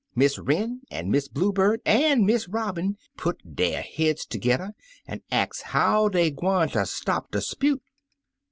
Miss 0.15 0.39
Wren 0.39 0.81
an' 0.89 1.11
Miss 1.11 1.27
Blue 1.27 1.53
Bird 1.53 1.79
an' 1.85 2.25
Miss 2.25 2.49
Robin 2.49 2.97
put 3.17 3.55
der 3.55 3.83
heads 3.83 4.25
tergedder, 4.25 4.73
an' 5.05 5.21
ax 5.31 5.61
how 5.61 6.09
dey 6.09 6.31
gwineter 6.31 6.85
stop 6.87 7.29
de 7.29 7.37
'spute. 7.39 7.83